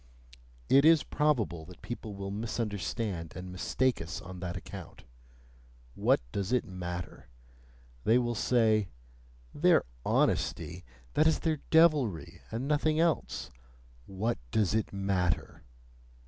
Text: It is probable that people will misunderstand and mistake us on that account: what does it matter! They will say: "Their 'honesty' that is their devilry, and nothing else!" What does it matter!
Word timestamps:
It 0.67 0.83
is 0.83 1.03
probable 1.03 1.63
that 1.65 1.83
people 1.83 2.15
will 2.15 2.31
misunderstand 2.31 3.35
and 3.35 3.51
mistake 3.51 4.01
us 4.01 4.19
on 4.19 4.39
that 4.39 4.57
account: 4.57 5.03
what 5.93 6.21
does 6.31 6.51
it 6.51 6.65
matter! 6.65 7.27
They 8.03 8.17
will 8.17 8.33
say: 8.33 8.89
"Their 9.53 9.83
'honesty' 10.03 10.83
that 11.13 11.27
is 11.27 11.37
their 11.37 11.59
devilry, 11.69 12.41
and 12.49 12.67
nothing 12.67 12.99
else!" 12.99 13.51
What 14.07 14.39
does 14.49 14.73
it 14.73 14.91
matter! 14.91 15.61